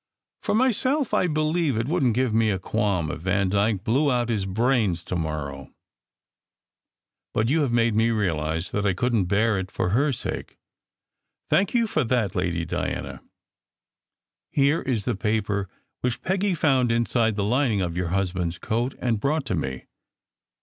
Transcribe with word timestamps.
For 0.41 0.55
myself, 0.55 1.13
I 1.13 1.27
believe 1.27 1.77
it 1.77 1.87
wouldn 1.87 2.11
t 2.13 2.19
give 2.21 2.33
me 2.33 2.49
a 2.49 2.57
qualm 2.57 3.11
if 3.11 3.19
Vandyke 3.21 3.83
blew 3.83 4.09
out 4.11 4.29
his 4.29 4.47
brains 4.47 5.03
to 5.03 5.15
morrow, 5.15 5.75
but 7.35 7.49
you 7.49 7.61
have 7.61 7.71
made 7.71 7.93
me 7.93 8.09
realize 8.09 8.71
that 8.71 8.83
I 8.83 8.95
couldn 8.95 9.25
t 9.25 9.27
bear 9.27 9.59
it 9.59 9.69
for 9.69 9.93
Tier 9.93 10.11
sake. 10.11 10.57
Thank 11.51 11.75
you 11.75 11.85
for 11.85 12.03
that, 12.03 12.33
Lady 12.33 12.65
Diana. 12.65 13.21
Here 14.49 14.81
is 14.81 15.05
the 15.05 15.13
paper 15.15 15.69
which 15.99 16.23
Peggy 16.23 16.55
found 16.55 16.91
inside 16.91 17.35
the 17.35 17.43
lining 17.43 17.81
of 17.81 17.95
your 17.95 18.07
hus 18.07 18.31
band 18.31 18.53
s 18.53 18.57
coat, 18.57 18.95
and 18.97 19.19
brought 19.19 19.45
to 19.45 19.53
me. 19.55 19.83